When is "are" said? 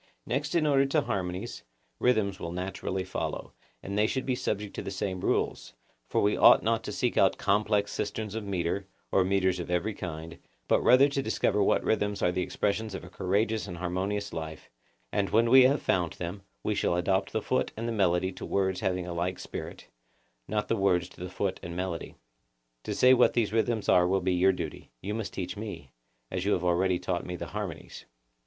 12.23-12.31, 23.87-24.07